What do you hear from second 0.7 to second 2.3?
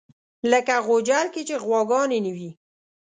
غوجل کې چې غواګانې